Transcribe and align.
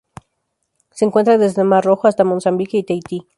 Se 0.89 1.05
encuentra 1.05 1.37
desde 1.37 1.61
el 1.61 1.67
Mar 1.67 1.85
Rojo 1.85 2.07
hasta 2.07 2.23
Mozambique 2.23 2.75
y 2.79 2.83
Tahití. 2.83 3.27